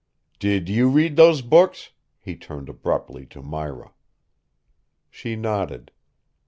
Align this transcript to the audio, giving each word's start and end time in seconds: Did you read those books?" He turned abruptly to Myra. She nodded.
Did 0.39 0.67
you 0.67 0.89
read 0.89 1.15
those 1.15 1.43
books?" 1.43 1.91
He 2.19 2.35
turned 2.35 2.69
abruptly 2.69 3.27
to 3.27 3.43
Myra. 3.43 3.93
She 5.11 5.35
nodded. 5.35 5.91